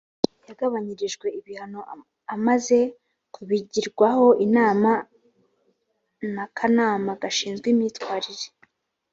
[0.47, 1.79] yagabanyirijwe ibihano
[2.35, 2.77] amaze
[3.33, 4.91] kubigirwaho inama
[6.33, 8.47] n ‘akanama gashinzwe imyitwarire.